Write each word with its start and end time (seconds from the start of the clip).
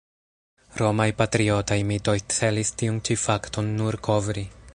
Romaj 0.79 1.07
patriotaj 1.19 1.77
mitoj 1.91 2.17
celis 2.37 2.75
tiun 2.83 2.99
ĉi 3.11 3.23
fakton 3.27 3.75
nur 3.83 4.01
kovri. 4.09 4.49